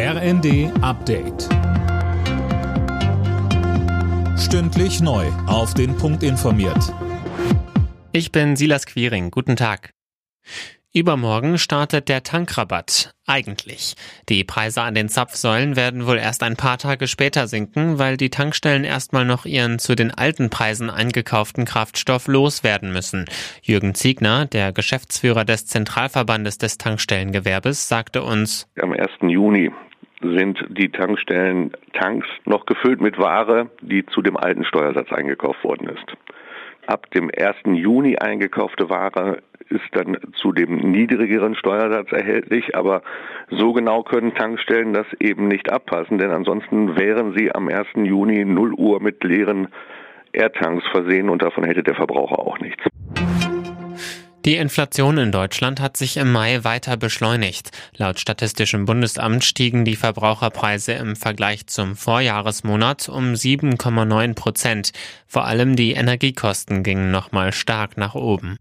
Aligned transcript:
RND 0.00 0.70
Update. 0.80 1.48
Stündlich 4.38 5.00
neu. 5.00 5.26
Auf 5.48 5.74
den 5.74 5.96
Punkt 5.96 6.22
informiert. 6.22 6.94
Ich 8.12 8.30
bin 8.30 8.54
Silas 8.54 8.86
Quiring. 8.86 9.32
Guten 9.32 9.56
Tag. 9.56 9.90
Übermorgen 10.94 11.58
startet 11.58 12.08
der 12.08 12.22
Tankrabatt. 12.22 13.10
Eigentlich. 13.26 13.96
Die 14.28 14.44
Preise 14.44 14.82
an 14.82 14.94
den 14.94 15.08
Zapfsäulen 15.08 15.74
werden 15.74 16.06
wohl 16.06 16.16
erst 16.16 16.44
ein 16.44 16.56
paar 16.56 16.78
Tage 16.78 17.08
später 17.08 17.48
sinken, 17.48 17.98
weil 17.98 18.16
die 18.16 18.30
Tankstellen 18.30 18.84
erstmal 18.84 19.24
noch 19.24 19.46
ihren 19.46 19.80
zu 19.80 19.96
den 19.96 20.12
alten 20.12 20.48
Preisen 20.48 20.90
eingekauften 20.90 21.64
Kraftstoff 21.64 22.28
loswerden 22.28 22.92
müssen. 22.92 23.24
Jürgen 23.62 23.96
Ziegner, 23.96 24.46
der 24.46 24.72
Geschäftsführer 24.72 25.44
des 25.44 25.66
Zentralverbandes 25.66 26.56
des 26.56 26.78
Tankstellengewerbes, 26.78 27.88
sagte 27.88 28.22
uns, 28.22 28.68
am 28.80 28.92
1. 28.92 29.10
Juni 29.22 29.72
sind 30.20 30.64
die 30.68 30.90
Tankstellen 30.90 31.72
Tanks 31.92 32.26
noch 32.44 32.66
gefüllt 32.66 33.00
mit 33.00 33.18
Ware, 33.18 33.70
die 33.80 34.04
zu 34.06 34.22
dem 34.22 34.36
alten 34.36 34.64
Steuersatz 34.64 35.12
eingekauft 35.12 35.62
worden 35.64 35.88
ist. 35.88 36.16
Ab 36.86 37.10
dem 37.10 37.30
1. 37.36 37.56
Juni 37.66 38.16
eingekaufte 38.16 38.88
Ware 38.88 39.42
ist 39.68 39.84
dann 39.92 40.16
zu 40.34 40.52
dem 40.52 40.76
niedrigeren 40.76 41.54
Steuersatz 41.54 42.10
erhältlich, 42.12 42.74
aber 42.74 43.02
so 43.50 43.72
genau 43.72 44.02
können 44.02 44.34
Tankstellen 44.34 44.94
das 44.94 45.06
eben 45.20 45.48
nicht 45.48 45.70
abpassen, 45.70 46.18
denn 46.18 46.30
ansonsten 46.30 46.96
wären 46.96 47.34
sie 47.36 47.54
am 47.54 47.68
1. 47.68 47.88
Juni 47.96 48.44
0 48.44 48.72
Uhr 48.72 49.02
mit 49.02 49.22
leeren 49.22 49.68
Airtanks 50.32 50.86
versehen 50.90 51.28
und 51.28 51.42
davon 51.42 51.64
hätte 51.64 51.82
der 51.82 51.94
Verbraucher 51.94 52.38
auch 52.38 52.58
nichts. 52.58 52.82
Die 54.44 54.56
Inflation 54.56 55.18
in 55.18 55.32
Deutschland 55.32 55.80
hat 55.80 55.96
sich 55.96 56.16
im 56.16 56.32
Mai 56.32 56.62
weiter 56.64 56.96
beschleunigt. 56.96 57.70
Laut 57.96 58.20
Statistischem 58.20 58.84
Bundesamt 58.84 59.44
stiegen 59.44 59.84
die 59.84 59.96
Verbraucherpreise 59.96 60.92
im 60.92 61.16
Vergleich 61.16 61.66
zum 61.66 61.96
Vorjahresmonat 61.96 63.08
um 63.08 63.34
7,9 63.34 64.34
Prozent. 64.34 64.92
Vor 65.26 65.44
allem 65.44 65.76
die 65.76 65.92
Energiekosten 65.92 66.82
gingen 66.82 67.10
nochmal 67.10 67.52
stark 67.52 67.96
nach 67.96 68.14
oben. 68.14 68.56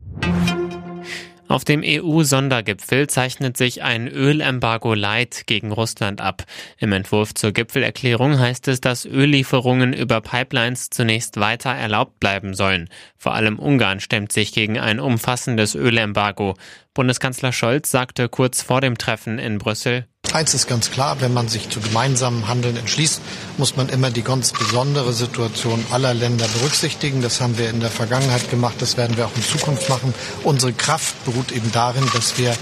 Auf 1.49 1.63
dem 1.63 1.81
EU-Sondergipfel 1.81 3.07
zeichnet 3.07 3.55
sich 3.55 3.81
ein 3.81 4.09
Ölembargo 4.09 4.93
Light 4.93 5.43
gegen 5.47 5.71
Russland 5.71 6.19
ab. 6.19 6.43
Im 6.77 6.91
Entwurf 6.91 7.33
zur 7.33 7.53
Gipfelerklärung 7.53 8.37
heißt 8.37 8.67
es, 8.67 8.81
dass 8.81 9.05
Öllieferungen 9.05 9.93
über 9.93 10.19
Pipelines 10.19 10.89
zunächst 10.89 11.39
weiter 11.39 11.69
erlaubt 11.69 12.19
bleiben 12.19 12.53
sollen. 12.53 12.89
Vor 13.17 13.33
allem 13.33 13.59
Ungarn 13.59 14.01
stemmt 14.01 14.33
sich 14.33 14.51
gegen 14.51 14.77
ein 14.77 14.99
umfassendes 14.99 15.73
Ölembargo. 15.73 16.55
Bundeskanzler 16.93 17.53
Scholz 17.53 17.91
sagte 17.91 18.27
kurz 18.27 18.61
vor 18.61 18.81
dem 18.81 18.97
Treffen 18.97 19.39
in 19.39 19.57
Brüssel, 19.57 20.05
Eins 20.33 20.53
ist 20.53 20.67
ganz 20.67 20.91
klar, 20.91 21.21
wenn 21.21 21.33
man 21.33 21.47
sich 21.47 21.69
zu 21.69 21.79
gemeinsamen 21.79 22.47
Handeln 22.47 22.75
entschließt, 22.75 23.21
muss 23.57 23.75
man 23.75 23.89
immer 23.89 24.11
die 24.11 24.21
ganz 24.21 24.51
besondere 24.51 25.13
Situation 25.13 25.83
aller 25.91 26.13
Länder 26.13 26.45
berücksichtigen. 26.59 27.21
Das 27.21 27.41
haben 27.41 27.57
wir 27.57 27.69
in 27.69 27.79
der 27.79 27.89
Vergangenheit 27.89 28.49
gemacht, 28.51 28.75
das 28.79 28.97
werden 28.97 29.17
wir 29.17 29.25
auch 29.25 29.35
in 29.35 29.43
Zukunft 29.43 29.89
machen. 29.89 30.13
Unsere 30.43 30.73
Kraft 30.73 31.23
beruht 31.25 31.51
eben 31.51 31.71
darin, 31.71 32.03
dass 32.13 32.37
wir 32.37 32.55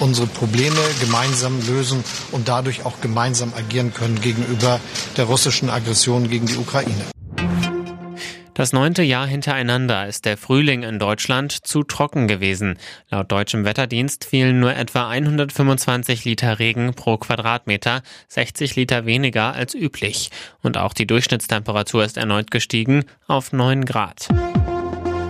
unsere 0.00 0.26
Probleme 0.26 0.80
gemeinsam 1.00 1.60
lösen 1.66 2.02
und 2.32 2.48
dadurch 2.48 2.86
auch 2.86 3.00
gemeinsam 3.00 3.52
agieren 3.54 3.92
können 3.92 4.20
gegenüber 4.20 4.80
der 5.16 5.24
russischen 5.26 5.70
Aggression 5.70 6.28
gegen 6.28 6.46
die 6.46 6.56
Ukraine. 6.56 7.19
Das 8.60 8.74
neunte 8.74 9.02
Jahr 9.02 9.26
hintereinander 9.26 10.06
ist 10.06 10.26
der 10.26 10.36
Frühling 10.36 10.82
in 10.82 10.98
Deutschland 10.98 11.50
zu 11.50 11.82
trocken 11.82 12.28
gewesen. 12.28 12.76
Laut 13.08 13.32
deutschem 13.32 13.64
Wetterdienst 13.64 14.26
fielen 14.26 14.60
nur 14.60 14.76
etwa 14.76 15.08
125 15.08 16.26
Liter 16.26 16.58
Regen 16.58 16.92
pro 16.92 17.16
Quadratmeter, 17.16 18.02
60 18.28 18.76
Liter 18.76 19.06
weniger 19.06 19.54
als 19.54 19.74
üblich. 19.74 20.28
Und 20.62 20.76
auch 20.76 20.92
die 20.92 21.06
Durchschnittstemperatur 21.06 22.04
ist 22.04 22.18
erneut 22.18 22.50
gestiegen 22.50 23.06
auf 23.26 23.54
9 23.54 23.86
Grad. 23.86 24.28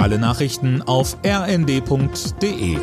Alle 0.01 0.19
Nachrichten 0.19 0.83
auf 0.83 1.17
rnd.de 1.25 2.79